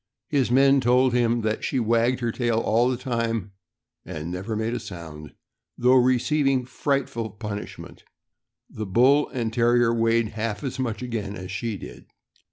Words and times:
His 0.29 0.49
men 0.49 0.81
told 0.81 1.13
him 1.13 1.41
that 1.41 1.63
she 1.63 1.79
wagged 1.79 2.21
her 2.21 2.31
tail 2.31 2.57
all 2.57 2.89
the 2.89 2.97
time, 2.97 3.51
and 4.03 4.31
never 4.31 4.55
made 4.55 4.73
a 4.73 4.79
sound, 4.79 5.35
though 5.77 5.93
receiving 5.93 6.65
frightful 6.65 7.29
punishment. 7.29 8.03
The 8.67 8.87
Bull 8.87 9.29
and 9.29 9.53
Terrier 9.53 9.93
weighed 9.93 10.29
half 10.29 10.63
as 10.63 10.79
much 10.79 11.03
again 11.03 11.35
as 11.35 11.51
she 11.51 11.77
did. 11.77 12.07